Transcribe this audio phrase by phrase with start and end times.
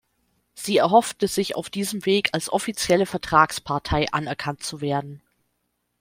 [0.55, 5.21] Sie erhoffte sich auf diesem Weg, als offizielle Vertragspartei anerkannt zu werden.